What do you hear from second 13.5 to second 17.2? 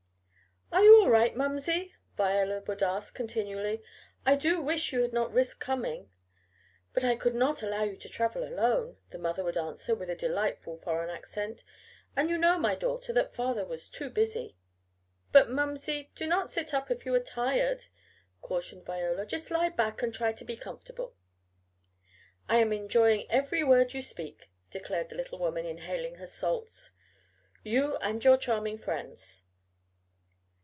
was too busy." "But, momsey, do not sit up if you are